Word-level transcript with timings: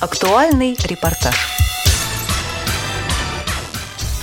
Актуальный 0.00 0.76
репортаж. 0.84 1.34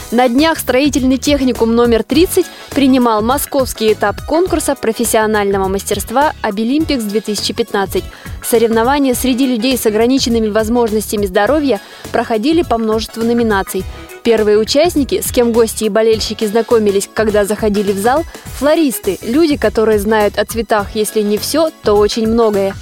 На 0.10 0.30
днях 0.30 0.58
строительный 0.58 1.18
техникум 1.18 1.76
номер 1.76 2.04
30 2.04 2.46
принимал 2.70 3.22
московский 3.22 3.92
этап 3.92 4.26
конкурса 4.26 4.76
профессионального 4.76 5.68
мастерства 5.68 6.32
«Обилимпикс-2015». 6.44 8.06
Соревнования 8.42 9.14
среди 9.16 9.48
людей 9.48 9.78
с 9.78 9.86
ограниченными 9.86 10.48
возможностями 10.48 11.26
здоровья 11.26 11.82
проходили 12.14 12.62
по 12.62 12.78
множеству 12.78 13.26
номинаций. 13.26 13.84
Первые 14.24 14.58
участники, 14.58 15.20
с 15.20 15.30
кем 15.30 15.52
гости 15.52 15.84
и 15.84 15.90
болельщики 15.90 16.46
знакомились, 16.46 17.10
когда 17.14 17.44
заходили 17.44 17.92
в 17.92 17.98
зал– 17.98 18.24
флористы, 18.60 19.20
люди, 19.22 19.58
которые 19.58 20.00
знают 20.00 20.40
о 20.40 20.46
цветах, 20.46 20.96
если 20.96 21.20
не 21.20 21.38
все, 21.38 21.70
то 21.84 21.96
очень 21.96 22.28
многое. 22.28 22.74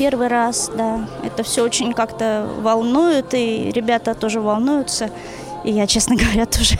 Первый 0.00 0.28
раз, 0.28 0.70
да. 0.74 1.06
Это 1.22 1.42
все 1.42 1.62
очень 1.62 1.92
как-то 1.92 2.48
волнует, 2.62 3.34
и 3.34 3.70
ребята 3.70 4.14
тоже 4.14 4.40
волнуются. 4.40 5.10
И 5.62 5.70
я, 5.70 5.86
честно 5.86 6.16
говоря, 6.20 6.46
тоже 6.46 6.78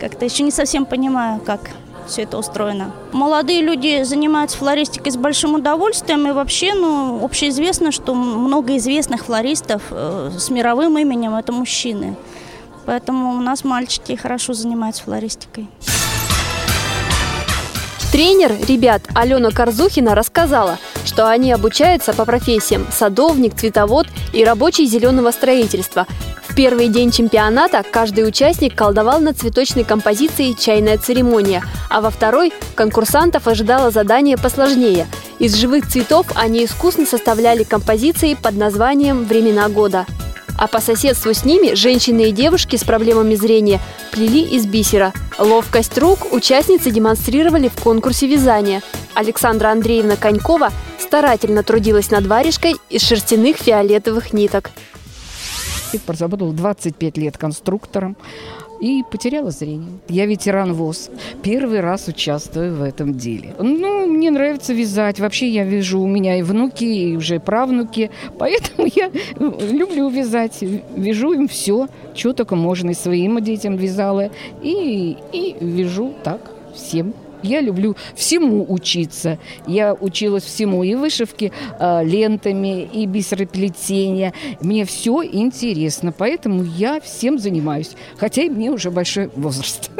как-то 0.00 0.24
еще 0.24 0.42
не 0.42 0.50
совсем 0.50 0.84
понимаю, 0.84 1.40
как 1.40 1.60
все 2.08 2.22
это 2.22 2.38
устроено. 2.38 2.90
Молодые 3.12 3.60
люди 3.60 4.02
занимаются 4.02 4.58
флористикой 4.58 5.12
с 5.12 5.16
большим 5.16 5.54
удовольствием, 5.54 6.26
и 6.26 6.32
вообще, 6.32 6.74
ну, 6.74 7.24
общеизвестно, 7.24 7.92
что 7.92 8.16
много 8.16 8.76
известных 8.78 9.26
флористов 9.26 9.82
э, 9.92 10.32
с 10.36 10.50
мировым 10.50 10.98
именем– 10.98 11.34
это 11.36 11.52
мужчины. 11.52 12.16
Поэтому 12.84 13.30
у 13.30 13.40
нас 13.40 13.62
мальчики 13.62 14.16
хорошо 14.16 14.54
занимаются 14.54 15.04
флористикой. 15.04 15.68
Тренер 18.20 18.52
ребят 18.68 19.00
Алена 19.14 19.50
Корзухина 19.50 20.14
рассказала, 20.14 20.76
что 21.06 21.26
они 21.26 21.52
обучаются 21.52 22.12
по 22.12 22.26
профессиям 22.26 22.86
садовник, 22.92 23.56
цветовод 23.56 24.08
и 24.34 24.44
рабочий 24.44 24.84
зеленого 24.84 25.30
строительства. 25.30 26.06
В 26.46 26.54
первый 26.54 26.88
день 26.88 27.12
чемпионата 27.12 27.82
каждый 27.82 28.28
участник 28.28 28.74
колдовал 28.74 29.20
над 29.20 29.38
цветочной 29.38 29.84
композицией 29.84 30.54
«Чайная 30.54 30.98
церемония», 30.98 31.64
а 31.88 32.02
во 32.02 32.10
второй 32.10 32.52
конкурсантов 32.76 33.46
ожидало 33.46 33.90
задание 33.90 34.36
посложнее. 34.36 35.06
Из 35.38 35.54
живых 35.54 35.88
цветов 35.88 36.26
они 36.34 36.66
искусно 36.66 37.06
составляли 37.06 37.62
композиции 37.62 38.34
под 38.34 38.54
названием 38.54 39.24
«Времена 39.24 39.70
года». 39.70 40.04
А 40.60 40.66
по 40.66 40.78
соседству 40.82 41.32
с 41.32 41.46
ними 41.46 41.74
женщины 41.74 42.28
и 42.28 42.32
девушки 42.32 42.76
с 42.76 42.84
проблемами 42.84 43.34
зрения 43.34 43.80
плели 44.12 44.42
из 44.42 44.66
бисера. 44.66 45.14
Ловкость 45.38 45.96
рук 45.96 46.34
участницы 46.34 46.90
демонстрировали 46.90 47.68
в 47.68 47.80
конкурсе 47.82 48.26
вязания. 48.26 48.82
Александра 49.14 49.70
Андреевна 49.70 50.16
Конькова 50.16 50.68
старательно 50.98 51.62
трудилась 51.62 52.10
над 52.10 52.26
варежкой 52.26 52.74
из 52.90 53.00
шерстяных 53.00 53.56
фиолетовых 53.56 54.34
ниток. 54.34 54.70
Проработала 56.04 56.52
25 56.52 57.16
лет 57.16 57.38
конструктором 57.38 58.18
и 58.80 59.02
потеряла 59.10 59.50
зрение. 59.50 59.92
Я 60.08 60.26
ветеран 60.26 60.72
ВОЗ. 60.72 61.10
Первый 61.42 61.80
раз 61.80 62.08
участвую 62.08 62.74
в 62.74 62.82
этом 62.82 63.14
деле. 63.14 63.54
Ну, 63.58 64.06
мне 64.06 64.30
нравится 64.30 64.72
вязать. 64.72 65.20
Вообще 65.20 65.48
я 65.48 65.64
вяжу, 65.64 66.00
у 66.00 66.06
меня 66.06 66.38
и 66.38 66.42
внуки, 66.42 66.84
и 66.84 67.16
уже 67.16 67.40
правнуки. 67.40 68.10
Поэтому 68.38 68.88
я 68.94 69.10
люблю 69.38 70.08
вязать. 70.08 70.62
Вяжу 70.96 71.32
им 71.32 71.48
все, 71.48 71.88
что 72.14 72.32
только 72.32 72.56
можно. 72.56 72.90
И 72.90 72.94
своим 72.94 73.40
детям 73.40 73.76
вязала. 73.76 74.30
И, 74.62 75.16
и 75.32 75.56
вяжу 75.60 76.14
так 76.24 76.50
всем. 76.74 77.14
Я 77.42 77.60
люблю 77.60 77.96
всему 78.14 78.66
учиться. 78.68 79.38
Я 79.66 79.94
училась 79.94 80.44
всему 80.44 80.82
и 80.84 80.94
вышивки 80.94 81.52
э, 81.78 82.04
лентами, 82.04 82.82
и 82.82 83.06
бисероплетения. 83.06 84.32
Мне 84.60 84.84
все 84.84 85.22
интересно, 85.24 86.12
поэтому 86.12 86.62
я 86.62 87.00
всем 87.00 87.38
занимаюсь. 87.38 87.92
Хотя 88.18 88.42
и 88.42 88.48
мне 88.48 88.70
уже 88.70 88.90
большой 88.90 89.30
возраст. 89.36 89.90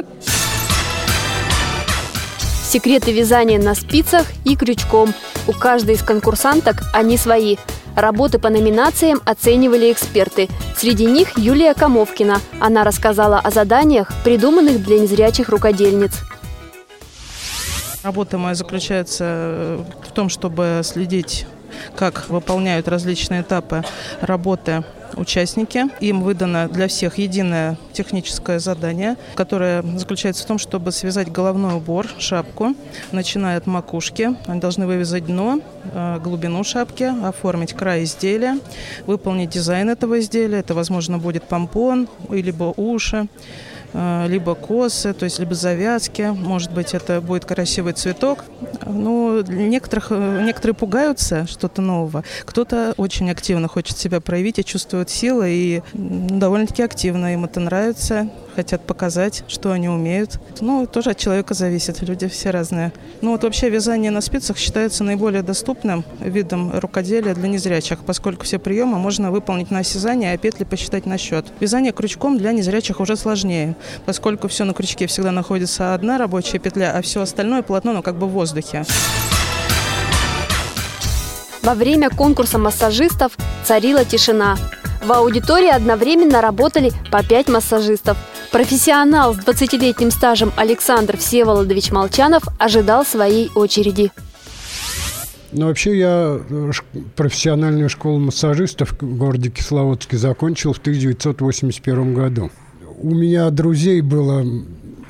Секреты 2.70 3.12
вязания 3.12 3.58
на 3.58 3.74
спицах 3.74 4.26
и 4.44 4.54
крючком. 4.54 5.12
У 5.48 5.52
каждой 5.52 5.96
из 5.96 6.02
конкурсанток 6.02 6.82
они 6.92 7.16
свои. 7.16 7.56
Работы 7.96 8.38
по 8.38 8.48
номинациям 8.48 9.20
оценивали 9.24 9.90
эксперты. 9.90 10.48
Среди 10.76 11.06
них 11.06 11.36
Юлия 11.36 11.74
Камовкина. 11.74 12.40
Она 12.60 12.84
рассказала 12.84 13.40
о 13.40 13.50
заданиях, 13.50 14.12
придуманных 14.22 14.84
для 14.84 15.00
незрячих 15.00 15.48
рукодельниц. 15.48 16.12
Работа 18.02 18.38
моя 18.38 18.54
заключается 18.54 19.24
э, 19.26 19.84
в 20.08 20.12
том, 20.12 20.30
чтобы 20.30 20.80
следить 20.84 21.46
как 21.96 22.28
выполняют 22.28 22.88
различные 22.88 23.42
этапы 23.42 23.84
работы 24.20 24.82
участники. 25.16 25.84
Им 26.00 26.22
выдано 26.22 26.68
для 26.68 26.88
всех 26.88 27.18
единое 27.18 27.76
техническое 27.92 28.58
задание, 28.58 29.16
которое 29.34 29.82
заключается 29.98 30.44
в 30.44 30.46
том, 30.46 30.58
чтобы 30.58 30.92
связать 30.92 31.30
головной 31.30 31.74
убор, 31.74 32.06
шапку, 32.18 32.74
начиная 33.12 33.58
от 33.58 33.66
макушки. 33.66 34.30
Они 34.46 34.60
должны 34.60 34.86
вывязать 34.86 35.26
дно, 35.26 35.60
э, 35.92 36.18
глубину 36.22 36.64
шапки, 36.64 37.12
оформить 37.22 37.74
край 37.74 38.04
изделия, 38.04 38.58
выполнить 39.06 39.50
дизайн 39.50 39.90
этого 39.90 40.20
изделия. 40.20 40.60
Это, 40.60 40.74
возможно, 40.74 41.18
будет 41.18 41.44
помпон, 41.44 42.08
либо 42.30 42.72
уши. 42.76 43.28
Э, 43.92 44.26
либо 44.28 44.54
косы, 44.54 45.12
то 45.12 45.24
есть 45.24 45.38
либо 45.38 45.54
завязки, 45.54 46.22
может 46.22 46.72
быть, 46.72 46.94
это 46.94 47.20
будет 47.20 47.44
красивый 47.44 47.92
цветок. 47.92 48.44
Ну, 48.86 49.42
некоторых, 49.42 50.08
э, 50.10 50.42
некоторые 50.44 50.74
пугаются 50.74 51.46
что-то 51.46 51.82
нового, 51.82 52.24
кто-то 52.44 52.94
очень 52.96 53.30
активно 53.30 53.68
хочет 53.68 53.98
себя 53.98 54.20
проявить 54.20 54.58
и 54.58 54.64
чувствует 54.64 55.10
силы, 55.10 55.50
и 55.50 55.82
довольно-таки 55.92 56.82
активно 56.82 57.34
им 57.34 57.44
это 57.44 57.60
нравится 57.60 58.28
хотят 58.50 58.86
показать, 58.86 59.44
что 59.48 59.72
они 59.72 59.88
умеют. 59.88 60.38
Ну, 60.60 60.86
тоже 60.86 61.10
от 61.10 61.18
человека 61.18 61.54
зависит, 61.54 62.02
люди 62.02 62.28
все 62.28 62.50
разные. 62.50 62.92
Ну, 63.20 63.32
вот 63.32 63.42
вообще 63.42 63.70
вязание 63.70 64.10
на 64.10 64.20
спицах 64.20 64.58
считается 64.58 65.04
наиболее 65.04 65.42
доступным 65.42 66.04
видом 66.20 66.78
рукоделия 66.78 67.34
для 67.34 67.48
незрячих, 67.48 68.00
поскольку 68.00 68.44
все 68.44 68.58
приемы 68.58 68.98
можно 68.98 69.30
выполнить 69.30 69.70
на 69.70 69.80
осязание, 69.80 70.32
а 70.32 70.38
петли 70.38 70.64
посчитать 70.64 71.06
на 71.06 71.18
счет. 71.18 71.46
Вязание 71.60 71.92
крючком 71.92 72.38
для 72.38 72.52
незрячих 72.52 73.00
уже 73.00 73.16
сложнее, 73.16 73.76
поскольку 74.06 74.48
все 74.48 74.64
на 74.64 74.74
крючке 74.74 75.06
всегда 75.06 75.32
находится 75.32 75.94
одна 75.94 76.18
рабочая 76.18 76.58
петля, 76.58 76.92
а 76.96 77.02
все 77.02 77.22
остальное 77.22 77.62
полотно, 77.62 77.92
ну, 77.92 78.02
как 78.02 78.16
бы 78.16 78.26
в 78.26 78.30
воздухе. 78.30 78.84
Во 81.62 81.74
время 81.74 82.08
конкурса 82.10 82.58
массажистов 82.58 83.36
царила 83.64 84.04
тишина. 84.04 84.56
В 85.04 85.12
аудитории 85.12 85.68
одновременно 85.68 86.40
работали 86.40 86.92
по 87.10 87.22
пять 87.22 87.48
массажистов– 87.48 88.16
Профессионал 88.52 89.34
с 89.34 89.38
20-летним 89.38 90.10
стажем 90.10 90.52
Александр 90.56 91.16
Всеволодович 91.16 91.92
Молчанов 91.92 92.42
ожидал 92.58 93.04
своей 93.04 93.48
очереди. 93.54 94.10
Ну, 95.52 95.66
вообще, 95.66 95.98
я 95.98 96.40
профессиональную 97.14 97.88
школу 97.88 98.18
массажистов 98.18 98.92
в 99.00 99.16
городе 99.16 99.50
Кисловодске 99.50 100.16
закончил 100.16 100.72
в 100.72 100.78
1981 100.78 102.14
году. 102.14 102.50
У 102.98 103.14
меня 103.14 103.50
друзей 103.50 104.00
было 104.00 104.44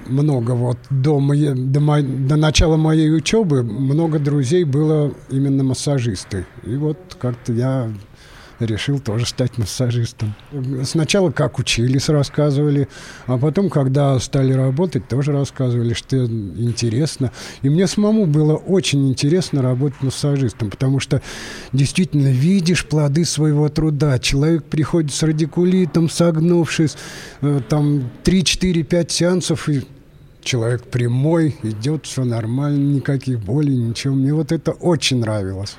много 0.06 0.52
вот 0.52 0.78
до, 0.90 1.18
моей, 1.18 1.54
до, 1.54 1.80
мо, 1.80 2.02
до 2.02 2.36
начала 2.36 2.76
моей 2.76 3.10
учебы 3.10 3.62
много 3.62 4.18
друзей 4.18 4.64
было 4.64 5.12
именно 5.30 5.64
массажисты. 5.64 6.46
И 6.64 6.74
вот 6.76 6.98
как-то 7.18 7.52
я 7.52 7.90
решил 8.66 8.98
тоже 8.98 9.26
стать 9.26 9.59
массажистом. 9.59 10.34
Сначала 10.84 11.31
как 11.31 11.59
учились, 11.59 12.09
рассказывали, 12.09 12.88
а 13.26 13.38
потом, 13.38 13.71
когда 13.71 14.19
стали 14.19 14.53
работать, 14.53 15.09
тоже 15.09 15.32
рассказывали, 15.32 15.94
что 15.94 16.16
интересно. 16.16 17.32
И 17.62 17.69
мне 17.69 17.87
самому 17.87 18.26
было 18.26 18.56
очень 18.56 19.09
интересно 19.09 19.62
работать 19.62 20.03
массажистом, 20.03 20.71
потому 20.71 21.00
что 21.00 21.22
действительно 21.72 22.28
видишь 22.28 22.87
плоды 22.87 23.25
своего 23.25 23.69
труда. 23.69 24.18
Человек 24.18 24.65
приходит 24.65 25.13
с 25.13 25.22
радикулитом, 25.22 26.09
согнувшись, 26.10 26.97
э, 27.42 27.60
там 27.68 28.10
3-4-5 28.24 29.10
сеансов, 29.10 29.68
и 29.68 29.83
человек 30.42 30.84
прямой, 30.84 31.56
идет, 31.63 32.06
все 32.06 32.24
нормально, 32.24 32.97
никаких 32.97 33.41
болей, 33.41 33.77
ничего. 33.77 34.15
Мне 34.15 34.34
вот 34.34 34.53
это 34.53 34.72
очень 34.72 35.21
нравилось. 35.21 35.77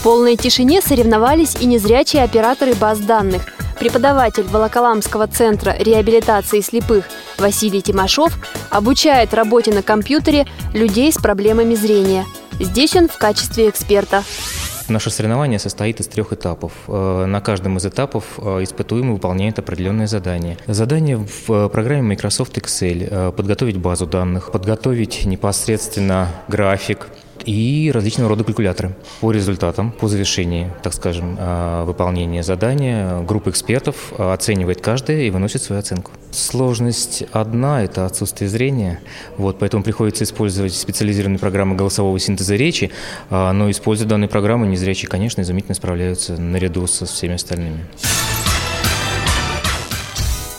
В 0.00 0.02
полной 0.02 0.36
тишине 0.36 0.80
соревновались 0.80 1.56
и 1.60 1.66
незрячие 1.66 2.22
операторы 2.22 2.74
баз 2.74 3.00
данных. 3.00 3.42
Преподаватель 3.78 4.44
Волоколамского 4.44 5.26
центра 5.26 5.76
реабилитации 5.78 6.62
слепых 6.62 7.04
Василий 7.36 7.82
Тимошов 7.82 8.32
обучает 8.70 9.34
работе 9.34 9.74
на 9.74 9.82
компьютере 9.82 10.46
людей 10.72 11.12
с 11.12 11.16
проблемами 11.16 11.74
зрения. 11.74 12.24
Здесь 12.58 12.96
он 12.96 13.08
в 13.08 13.18
качестве 13.18 13.68
эксперта. 13.68 14.24
Наше 14.88 15.10
соревнование 15.10 15.58
состоит 15.58 16.00
из 16.00 16.06
трех 16.06 16.32
этапов. 16.32 16.72
Э, 16.88 17.26
на 17.26 17.42
каждом 17.42 17.76
из 17.76 17.84
этапов 17.84 18.24
э, 18.38 18.62
испытуемый 18.62 19.12
выполняет 19.12 19.58
определенные 19.58 20.08
задания. 20.08 20.56
Задание 20.66 21.18
в 21.18 21.52
э, 21.52 21.68
программе 21.68 22.02
Microsoft 22.08 22.56
Excel– 22.56 23.32
подготовить 23.36 23.76
базу 23.76 24.06
данных, 24.06 24.50
подготовить 24.50 25.26
непосредственно 25.26 26.28
график, 26.48 27.08
и 27.44 27.90
различного 27.92 28.30
рода 28.30 28.44
калькуляторы. 28.44 28.94
По 29.20 29.32
результатам, 29.32 29.92
по 29.92 30.08
завершении, 30.08 30.70
так 30.82 30.94
скажем, 30.94 31.36
а, 31.38 31.84
выполнения 31.84 32.42
задания, 32.42 33.20
группа 33.20 33.50
экспертов 33.50 34.12
оценивает 34.18 34.80
каждое 34.80 35.22
и 35.22 35.30
выносит 35.30 35.62
свою 35.62 35.80
оценку. 35.80 36.12
Сложность 36.30 37.24
одна– 37.32 37.82
это 37.84 38.06
отсутствие 38.06 38.48
зрения, 38.48 39.00
вот, 39.36 39.58
поэтому 39.58 39.82
приходится 39.82 40.24
использовать 40.24 40.74
специализированные 40.74 41.38
программы 41.38 41.76
голосового 41.76 42.18
синтеза 42.18 42.54
речи, 42.56 42.90
а, 43.30 43.52
но 43.52 43.70
используя 43.70 44.08
данные 44.08 44.28
программы, 44.28 44.66
незрячие, 44.66 45.08
конечно, 45.08 45.42
изумительно 45.42 45.74
справляются 45.74 46.40
наряду 46.40 46.86
со 46.86 47.06
всеми 47.06 47.34
остальными. 47.34 47.80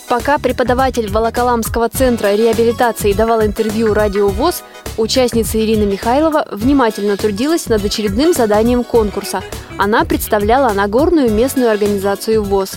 Пока 0.09 0.39
преподаватель 0.39 1.09
Волоколамского 1.09 1.87
центра 1.87 2.35
реабилитации 2.35 3.13
давал 3.13 3.45
интервью 3.45 3.93
«Радио 3.93 4.27
ВОЗ», 4.27 4.63
участница 5.01 5.59
Ирина 5.59 5.83
Михайлова 5.83 6.48
внимательно 6.51 7.18
трудилась 7.18 7.68
над 7.68 7.83
очередным 7.83 8.33
заданием 8.33 8.83
конкурса. 8.83 9.42
Она 9.77 10.06
представляла 10.06 10.74
Нагорную 10.74 11.31
местную 11.31 11.69
организацию 11.69 12.44
ВОЗ 12.44 12.71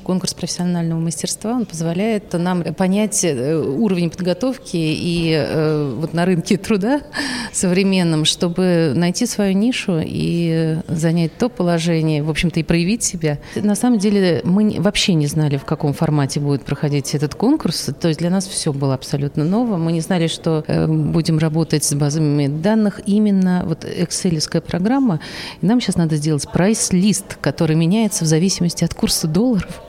конкурс 0.00 0.34
профессионального 0.34 0.98
мастерства, 0.98 1.52
он 1.52 1.66
позволяет 1.66 2.32
нам 2.32 2.62
понять 2.74 3.24
э, 3.24 3.56
уровень 3.56 4.10
подготовки 4.10 4.76
и 4.76 5.32
э, 5.32 5.94
вот 5.96 6.14
на 6.14 6.24
рынке 6.24 6.56
труда 6.56 7.00
современном, 7.56 8.24
чтобы 8.24 8.92
найти 8.94 9.26
свою 9.26 9.54
нишу 9.54 10.00
и 10.02 10.76
занять 10.88 11.36
то 11.38 11.48
положение, 11.48 12.22
в 12.22 12.30
общем-то, 12.30 12.60
и 12.60 12.62
проявить 12.62 13.02
себя. 13.02 13.38
На 13.54 13.74
самом 13.74 13.98
деле 13.98 14.40
мы 14.44 14.76
вообще 14.78 15.14
не 15.14 15.26
знали, 15.26 15.56
в 15.56 15.64
каком 15.64 15.92
формате 15.92 16.40
будет 16.40 16.62
проходить 16.62 17.14
этот 17.14 17.34
конкурс, 17.34 17.90
то 18.00 18.08
есть 18.08 18.20
для 18.20 18.30
нас 18.30 18.46
все 18.46 18.72
было 18.72 18.94
абсолютно 18.94 19.44
ново. 19.44 19.76
Мы 19.76 19.92
не 19.92 20.00
знали, 20.00 20.26
что 20.26 20.64
э, 20.66 20.86
будем 20.86 21.38
работать 21.38 21.84
с 21.84 21.94
базами 21.94 22.48
данных 22.48 23.00
именно 23.06 23.62
вот 23.66 23.84
экселевская 23.84 24.60
программа. 24.60 25.20
И 25.60 25.66
нам 25.66 25.80
сейчас 25.80 25.96
надо 25.96 26.16
сделать 26.16 26.46
прайс-лист, 26.52 27.36
который 27.40 27.76
меняется 27.76 28.24
в 28.24 28.28
зависимости 28.28 28.84
от 28.84 28.94
курса 28.94 29.26
долларов 29.26 29.80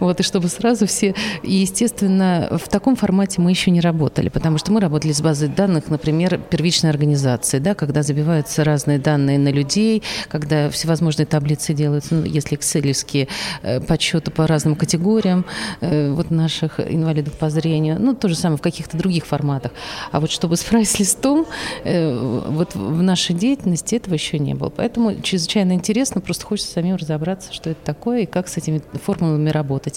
вот, 0.00 0.20
и 0.20 0.22
чтобы 0.22 0.48
сразу 0.48 0.86
все... 0.86 1.14
И, 1.42 1.52
естественно, 1.52 2.58
в 2.62 2.68
таком 2.68 2.96
формате 2.96 3.40
мы 3.40 3.50
еще 3.50 3.70
не 3.70 3.80
работали, 3.80 4.28
потому 4.28 4.58
что 4.58 4.72
мы 4.72 4.80
работали 4.80 5.12
с 5.12 5.20
базой 5.20 5.48
данных, 5.48 5.88
например, 5.88 6.38
первичной 6.38 6.90
организации, 6.90 7.58
да, 7.58 7.74
когда 7.74 8.02
забиваются 8.02 8.64
разные 8.64 8.98
данные 8.98 9.38
на 9.38 9.50
людей, 9.50 10.02
когда 10.28 10.70
всевозможные 10.70 11.26
таблицы 11.26 11.74
делаются, 11.74 12.14
ну, 12.14 12.24
если 12.24 12.56
экселевские, 12.56 13.28
э, 13.62 13.80
подсчеты 13.80 14.30
по 14.30 14.46
разным 14.46 14.74
категориям 14.76 15.44
э, 15.80 16.10
вот 16.10 16.30
наших 16.30 16.80
инвалидов 16.80 17.34
по 17.34 17.50
зрению, 17.50 17.96
ну, 18.00 18.14
то 18.14 18.28
же 18.28 18.34
самое 18.34 18.58
в 18.58 18.62
каких-то 18.62 18.96
других 18.96 19.26
форматах. 19.26 19.72
А 20.12 20.20
вот 20.20 20.30
чтобы 20.30 20.56
с 20.56 20.62
прайс-листом, 20.62 21.46
э, 21.84 22.44
вот 22.48 22.74
в 22.74 23.02
нашей 23.02 23.34
деятельности 23.34 23.96
этого 23.96 24.14
еще 24.14 24.38
не 24.38 24.54
было. 24.54 24.70
Поэтому 24.70 25.20
чрезвычайно 25.20 25.72
интересно, 25.72 26.20
просто 26.20 26.46
хочется 26.46 26.72
самим 26.72 26.96
разобраться, 26.96 27.52
что 27.52 27.70
это 27.70 27.80
такое 27.84 28.20
и 28.20 28.26
как 28.26 28.48
с 28.48 28.56
этими 28.56 28.82
формулами 29.04 29.50
работать. 29.50 29.89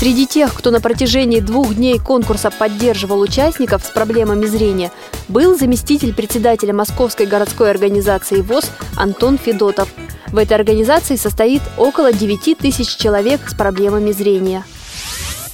Среди 0.00 0.26
тех, 0.26 0.54
кто 0.54 0.70
на 0.70 0.80
протяжении 0.80 1.40
двух 1.40 1.74
дней 1.74 1.98
конкурса 1.98 2.50
поддерживал 2.50 3.20
участников 3.20 3.84
с 3.84 3.90
проблемами 3.90 4.46
зрения, 4.46 4.90
был 5.28 5.58
заместитель 5.58 6.14
председателя 6.14 6.72
Московской 6.72 7.26
городской 7.26 7.70
организации 7.70 8.40
ВОЗ 8.40 8.70
Антон 8.96 9.36
Федотов. 9.36 9.92
В 10.28 10.38
этой 10.38 10.54
организации 10.54 11.16
состоит 11.16 11.60
около 11.76 12.14
9 12.14 12.56
тысяч 12.56 12.96
человек 12.96 13.46
с 13.46 13.54
проблемами 13.54 14.12
зрения. 14.12 14.64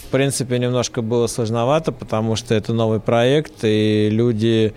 В 0.07 0.11
принципе, 0.13 0.61
немножко 0.61 1.03
было 1.03 1.27
сложновато, 1.27 1.91
потому 1.91 2.37
что 2.37 2.55
это 2.55 2.73
новый 2.73 3.01
проект, 3.01 3.65
и 3.65 4.09
люди 4.13 4.75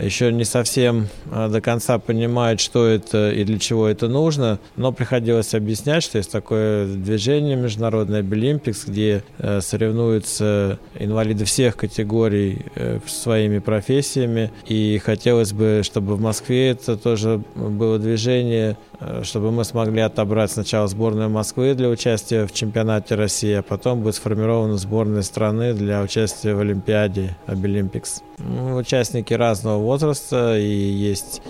еще 0.00 0.32
не 0.32 0.44
совсем 0.44 1.08
а, 1.30 1.48
до 1.48 1.60
конца 1.60 1.98
понимают, 1.98 2.60
что 2.60 2.86
это 2.86 3.30
и 3.30 3.44
для 3.44 3.58
чего 3.58 3.88
это 3.88 4.08
нужно, 4.08 4.58
но 4.76 4.92
приходилось 4.92 5.54
объяснять, 5.54 6.02
что 6.02 6.18
есть 6.18 6.30
такое 6.30 6.86
движение 6.86 7.56
международное 7.56 8.22
Абилимпикс, 8.22 8.86
где 8.86 9.22
э, 9.38 9.60
соревнуются 9.60 10.78
инвалиды 10.98 11.44
всех 11.44 11.76
категорий 11.76 12.66
э, 12.74 13.00
своими 13.06 13.58
профессиями, 13.58 14.50
и 14.66 15.00
хотелось 15.04 15.52
бы, 15.52 15.82
чтобы 15.82 16.16
в 16.16 16.20
Москве 16.20 16.70
это 16.70 16.96
тоже 16.96 17.42
было 17.54 17.98
движение, 17.98 18.76
э, 19.00 19.22
чтобы 19.24 19.50
мы 19.50 19.64
смогли 19.64 20.00
отобрать 20.00 20.52
сначала 20.52 20.86
сборную 20.88 21.30
Москвы 21.30 21.74
для 21.74 21.88
участия 21.88 22.46
в 22.46 22.52
чемпионате 22.52 23.14
России, 23.14 23.54
а 23.54 23.62
потом 23.62 24.02
будет 24.02 24.14
сформирована 24.14 24.76
сборная 24.76 25.22
страны 25.22 25.74
для 25.74 26.02
участия 26.02 26.54
в 26.54 26.60
Олимпиаде 26.60 27.36
Абилимпикс. 27.46 28.22
Участники 28.76 29.34
разного 29.34 29.78
возраста, 29.88 30.58
и 30.58 30.66
есть 31.10 31.40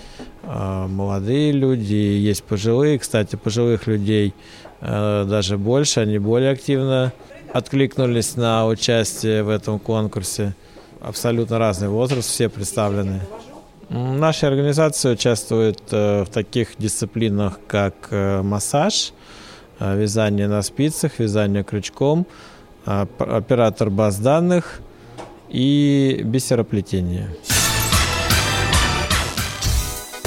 э, 0.44 0.87
молодые 0.87 1.50
люди, 1.50 1.94
и 1.94 2.19
есть 2.31 2.44
пожилые. 2.44 2.99
Кстати, 2.99 3.35
пожилых 3.35 3.88
людей 3.88 4.32
э, 4.81 5.25
даже 5.29 5.58
больше, 5.58 6.00
они 6.00 6.19
более 6.19 6.52
активно 6.52 7.12
откликнулись 7.52 8.37
на 8.37 8.67
участие 8.67 9.43
в 9.43 9.49
этом 9.49 9.81
конкурсе. 9.81 10.55
Абсолютно 11.00 11.58
разный 11.58 11.88
возраст, 11.88 12.29
все 12.29 12.49
представлены. 12.49 13.20
Наша 13.88 14.46
организация 14.46 15.14
участвует 15.14 15.81
э, 15.90 16.23
в 16.23 16.29
таких 16.29 16.76
дисциплинах, 16.79 17.58
как 17.67 17.94
э, 18.11 18.43
массаж, 18.43 19.12
э, 19.81 19.99
вязание 19.99 20.46
на 20.46 20.62
спицах, 20.62 21.19
вязание 21.19 21.64
крючком, 21.64 22.25
э, 22.87 23.06
оператор 23.19 23.90
баз 23.90 24.19
данных– 24.19 24.81
и 25.50 26.20
бисероплетение. 26.25 27.31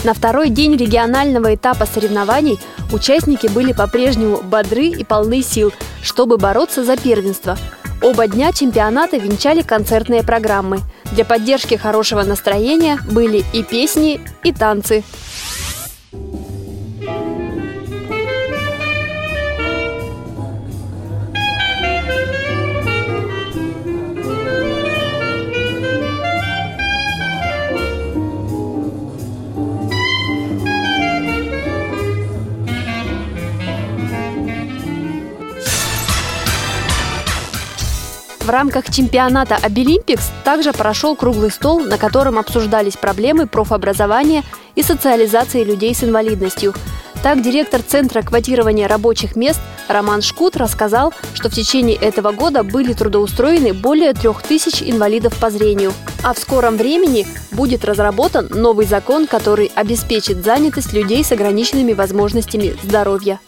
На 0.03 0.15
второй 0.15 0.49
день 0.49 0.75
регионального 0.75 1.53
этапа 1.53 1.85
соревнований 1.85 2.59
участники 2.91 3.45
были 3.45 3.71
по-прежнему 3.71 4.41
бодры 4.41 4.87
и 4.87 5.03
полны 5.03 5.43
сил, 5.43 5.71
чтобы 6.01 6.37
бороться 6.37 6.83
за 6.83 6.97
первенство. 6.97 7.55
Оба 8.01 8.27
дня 8.27 8.51
чемпионата 8.51 9.17
венчали 9.17 9.61
концертные 9.61 10.23
программы. 10.23 10.79
Для 11.11 11.23
поддержки 11.23 11.75
хорошего 11.75 12.23
настроения 12.23 12.97
были 13.11 13.45
и 13.53 13.61
песни, 13.61 14.19
и 14.43 14.51
танцы. 14.51 15.03
Рамках 38.51 38.91
чемпионата 38.91 39.55
Обилимпикс 39.55 40.29
также 40.43 40.73
прошел 40.73 41.15
круглый 41.15 41.49
стол, 41.49 41.79
на 41.79 41.97
котором 41.97 42.37
обсуждались 42.37 42.97
проблемы 42.97 43.47
профобразования 43.47 44.43
и 44.75 44.83
социализации 44.83 45.63
людей 45.63 45.95
с 45.95 46.03
инвалидностью. 46.03 46.73
Так, 47.23 47.43
директор 47.43 47.81
Центра 47.81 48.23
квотирования 48.23 48.87
рабочих 48.87 49.35
мест 49.35 49.59
Роман 49.87 50.21
Шкут 50.21 50.57
рассказал, 50.57 51.13
что 51.35 51.49
в 51.49 51.53
течение 51.53 51.95
этого 51.95 52.31
года 52.31 52.63
были 52.63 52.93
трудоустроены 52.93 53.73
более 53.73 54.13
трех 54.13 54.41
тысяч 54.41 54.81
инвалидов 54.81 55.35
по 55.39 55.51
зрению. 55.51 55.93
А 56.23 56.33
в 56.33 56.39
скором 56.39 56.77
времени 56.77 57.27
будет 57.51 57.85
разработан 57.85 58.47
новый 58.49 58.87
закон, 58.87 59.27
который 59.27 59.71
обеспечит 59.75 60.43
занятость 60.43 60.93
людей 60.93 61.23
с 61.23 61.31
ограниченными 61.31 61.93
возможностями 61.93 62.75
здоровья. 62.83 63.39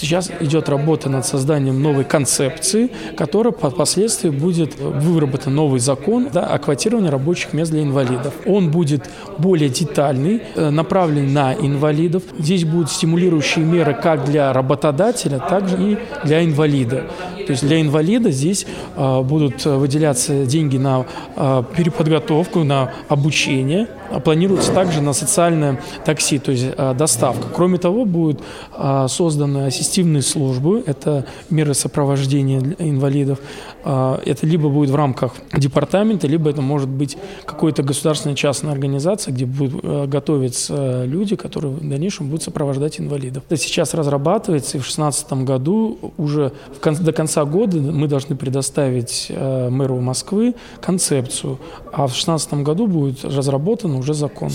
Сейчас 0.00 0.30
идет 0.40 0.70
работа 0.70 1.10
над 1.10 1.26
созданием 1.26 1.82
новой 1.82 2.04
концепции, 2.04 2.90
которая 3.18 3.52
впоследствии 3.52 4.30
будет 4.30 4.80
выработан 4.80 5.54
новый 5.54 5.78
закон 5.78 6.30
да, 6.32 6.46
о 6.46 6.58
квотировании 6.58 7.10
рабочих 7.10 7.52
мест 7.52 7.70
для 7.70 7.82
инвалидов. 7.82 8.32
Он 8.46 8.70
будет 8.70 9.10
более 9.36 9.68
детальный, 9.68 10.40
э, 10.54 10.70
направлен 10.70 11.34
на 11.34 11.52
инвалидов. 11.52 12.22
Здесь 12.38 12.64
будут 12.64 12.90
стимулирующие 12.90 13.62
меры 13.62 13.92
как 13.92 14.24
для 14.24 14.54
работодателя, 14.54 15.38
так 15.38 15.64
и 15.78 15.98
для 16.24 16.46
инвалида. 16.46 17.04
То 17.50 17.52
есть 17.52 17.66
для 17.66 17.80
инвалида 17.80 18.30
здесь 18.30 18.64
э, 18.94 19.22
будут 19.22 19.64
выделяться 19.64 20.46
деньги 20.46 20.76
на 20.76 21.04
э, 21.34 21.64
переподготовку, 21.76 22.62
на 22.62 22.92
обучение. 23.08 23.88
Планируется 24.24 24.72
также 24.72 25.00
на 25.00 25.12
социальное 25.12 25.80
такси, 26.04 26.38
то 26.38 26.52
есть 26.52 26.76
доставка. 26.96 27.48
Кроме 27.54 27.78
того, 27.78 28.04
будут 28.04 28.40
созданы 29.06 29.66
ассистивные 29.66 30.22
службы, 30.22 30.82
это 30.84 31.26
меры 31.48 31.74
сопровождения 31.74 32.60
инвалидов. 32.78 33.38
А, 33.82 34.20
это 34.24 34.46
либо 34.46 34.68
будет 34.68 34.90
в 34.90 34.94
рамках 34.94 35.34
департамента, 35.56 36.26
либо 36.26 36.50
это 36.50 36.60
может 36.60 36.88
быть 36.88 37.16
какая-то 37.46 37.82
государственная 37.82 38.36
частная 38.36 38.72
организация, 38.72 39.32
где 39.32 39.46
будут 39.46 39.80
э, 39.82 40.06
готовиться 40.06 41.04
люди, 41.04 41.36
которые 41.36 41.72
в 41.72 41.88
дальнейшем 41.88 42.28
будут 42.28 42.42
сопровождать 42.42 43.00
инвалидов. 43.00 43.42
Это 43.48 43.60
сейчас 43.60 43.94
разрабатывается, 43.94 44.76
и 44.76 44.80
в 44.80 44.84
2016 44.84 45.32
году 45.44 45.98
уже 46.18 46.52
до 46.82 47.12
конца 47.12 47.39
конца 47.40 47.44
года 47.44 47.78
мы 47.78 48.06
должны 48.06 48.36
предоставить 48.36 49.26
э, 49.28 49.68
мэру 49.70 50.00
Москвы 50.00 50.54
концепцию, 50.80 51.58
а 51.92 52.06
в 52.06 52.12
2016 52.12 52.54
году 52.54 52.86
будет 52.86 53.24
разработан 53.24 53.94
уже 53.94 54.14
закон. 54.14 54.50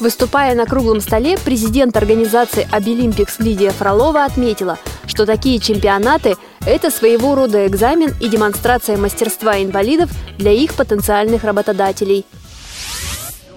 Выступая 0.00 0.54
на 0.54 0.64
круглом 0.64 1.00
столе, 1.00 1.36
президент 1.44 1.96
организации 1.96 2.66
«Абилимпикс» 2.70 3.38
Лидия 3.38 3.70
Фролова 3.70 4.24
отметила, 4.24 4.78
что 5.06 5.26
такие 5.26 5.58
чемпионаты– 5.58 6.36
это 6.66 6.90
своего 6.90 7.34
рода 7.34 7.66
экзамен 7.66 8.14
и 8.20 8.28
демонстрация 8.28 8.96
мастерства 8.96 9.62
инвалидов 9.62 10.10
для 10.38 10.52
их 10.52 10.74
потенциальных 10.74 11.44
работодателей. 11.44 12.24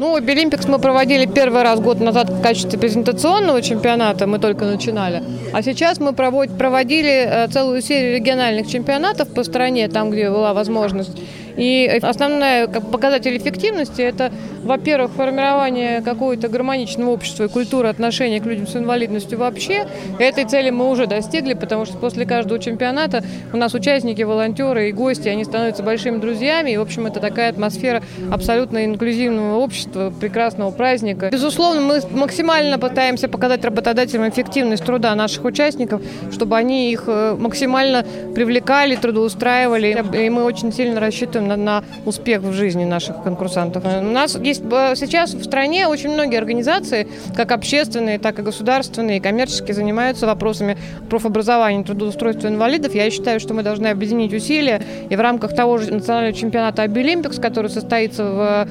Ну, 0.04 0.18
Абилимпикс 0.18 0.68
мы 0.68 0.80
проводили 0.80 1.26
первый 1.26 1.64
раз 1.64 1.80
год 1.80 2.02
назад 2.02 2.30
в 2.30 2.42
качестве 2.42 2.78
презентационного 2.78 3.62
чемпионата, 3.62 4.28
мы 4.28 4.38
только 4.38 4.66
начинали. 4.66 5.24
А 5.54 5.64
сейчас 5.64 6.02
мы 6.02 6.12
проводили 6.12 7.26
э, 7.26 7.48
целую 7.48 7.82
серию 7.82 8.18
региональных 8.18 8.68
чемпионатов 8.68 9.34
по 9.34 9.46
стране, 9.46 9.88
там, 9.88 10.12
где 10.12 10.30
была 10.30 10.54
возможность. 10.54 11.18
И 11.58 12.00
основной 12.02 12.68
показатель 12.68 13.38
эффективности– 13.38 14.02
это 14.02 14.32
во-первых, 14.64 15.12
формирование 15.12 16.02
какого-то 16.02 16.48
гармоничного 16.48 17.12
общества 17.12 17.46
и 17.46 17.48
культуры 17.48 17.90
отношения 17.90 18.40
к 18.40 18.46
людям 18.46 18.68
с 18.68 18.76
инвалидностью 18.76 19.38
вообще. 19.38 19.86
Этой 20.20 20.46
цели 20.46 20.70
мы 20.70 20.90
уже 20.90 21.06
достигли, 21.06 21.54
потому 21.54 21.86
что 21.86 21.98
после 21.98 22.26
каждого 22.26 22.60
чемпионата 22.60 23.24
у 23.52 23.58
нас 23.58 23.74
участники, 23.74 24.22
волонтеры 24.22 24.90
и 24.90 24.92
гости, 24.92 25.28
они 25.28 25.44
становятся 25.44 25.84
большими 25.84 26.18
друзьями. 26.18 26.72
И, 26.72 26.78
в 26.78 26.82
общем, 26.82 27.06
это 27.06 27.20
такая 27.20 27.50
атмосфера 27.50 28.02
абсолютно 28.32 28.86
инклюзивного 28.86 29.58
общества, 29.58 30.14
прекрасного 30.20 30.72
праздника. 30.72 31.30
Безусловно, 31.32 31.82
мы 31.82 32.02
максимально 32.12 32.80
пытаемся 32.80 33.28
показать 33.28 33.64
работодателям 33.66 34.30
эффективность 34.30 34.86
труда 34.86 35.14
наших 35.16 35.44
участников, 35.44 36.02
чтобы 36.32 36.58
они 36.58 36.92
их 36.92 37.04
э, 37.08 37.36
максимально 37.38 38.06
привлекали, 38.34 38.96
трудоустраивали. 38.96 40.04
И 40.14 40.30
мы 40.30 40.44
очень 40.44 40.72
сильно 40.72 41.00
рассчитываем 41.00 41.43
на, 41.44 41.58
на 41.58 41.84
успех 42.06 42.42
в 42.42 42.54
жизни 42.54 42.86
наших 42.86 43.24
конкурсантов. 43.24 43.84
У 43.86 44.02
нас 44.02 44.36
есть 44.36 44.54
есть 44.54 45.00
сейчас 45.00 45.34
в 45.34 45.44
стране 45.44 45.88
очень 45.88 46.12
многие 46.12 46.38
организации, 46.38 47.08
как 47.36 47.52
общественные, 47.52 48.20
так 48.20 48.40
и 48.40 48.42
государственные, 48.42 49.18
и 49.18 49.20
коммерческие, 49.20 49.74
занимаются 49.74 50.26
вопросами 50.26 50.78
профобразования 51.10 51.84
трудоустройства 51.84 52.48
инвалидов. 52.48 52.96
Я 52.96 53.10
считаю, 53.10 53.40
что 53.40 53.54
мы 53.54 53.64
должны 53.64 53.88
объединить 53.88 54.34
усилия 54.34 54.82
и 55.10 55.16
в 55.16 55.20
рамках 55.20 55.56
того 55.56 55.78
же 55.78 55.94
национального 55.94 56.34
чемпионата 56.34 56.84
Обилимпикс, 56.84 57.40
который 57.40 57.70
состоится 57.70 58.24
в 58.24 58.68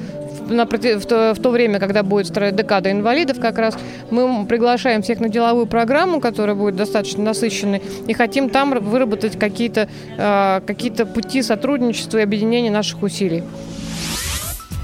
на, 0.49 0.65
в, 0.65 1.05
то, 1.05 1.33
в 1.33 1.41
то 1.41 1.49
время, 1.49 1.79
когда 1.79 2.03
будет 2.03 2.31
декада 2.55 2.91
инвалидов, 2.91 3.39
как 3.39 3.57
раз 3.57 3.77
мы 4.09 4.45
приглашаем 4.45 5.01
всех 5.01 5.19
на 5.19 5.29
деловую 5.29 5.67
программу, 5.67 6.19
которая 6.19 6.55
будет 6.55 6.75
достаточно 6.75 7.23
насыщенной, 7.23 7.81
и 8.07 8.13
хотим 8.13 8.49
там 8.49 8.77
выработать 8.79 9.37
какие-то 9.37 9.87
э, 10.17 10.61
какие 10.65 10.91
пути 10.91 11.41
сотрудничества 11.41 12.19
и 12.19 12.21
объединения 12.21 12.62
наших 12.69 13.03
усилий. 13.03 13.43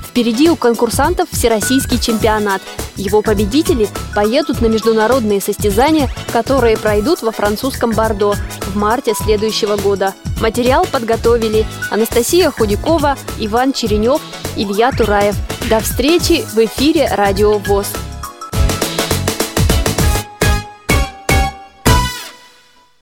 Впереди 0.10 0.50
у 0.50 0.56
конкурсантов 0.56 1.30
всероссийский 1.32 2.00
чемпионат. 2.00 2.62
Его 2.96 3.22
победители 3.22 3.88
поедут 4.14 4.60
на 4.60 4.66
международные 4.66 5.40
состязания, 5.40 6.10
которые 6.34 6.78
пройдут 6.78 7.22
во 7.22 7.32
французском 7.32 7.92
Бордо 7.92 8.34
в 8.68 8.76
марте 8.76 9.14
следующего 9.14 9.78
года. 9.78 10.14
Материал 10.42 10.86
подготовили 10.92 11.66
Анастасия 11.92 12.52
Худякова, 12.52 13.18
Иван 13.40 13.72
Черенев, 13.72 14.22
Илья 14.58 14.92
Тураев. 14.92 15.36
До 15.70 15.80
встречи 15.80 16.44
в 16.54 16.58
эфире 16.66 17.08
«Радио 17.14 17.60
ВОЗ». 17.60 17.88